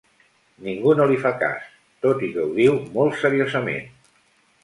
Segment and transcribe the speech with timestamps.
[0.67, 1.67] Ningú no li fa cas,
[2.07, 3.93] tot i que ho diu molt seriosament.